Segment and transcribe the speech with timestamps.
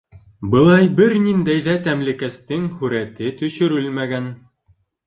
[0.53, 4.35] Былай бер ниндәй ҙә тәмлекәстең һүрәте төшөрөлмәгән...